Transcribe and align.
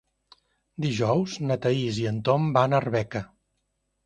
Dijous 0.85 1.35
na 1.49 1.57
Thaís 1.67 2.01
i 2.05 2.09
en 2.13 2.17
Tom 2.31 2.49
van 2.57 2.75
a 2.75 2.79
Arbeca. 2.81 3.23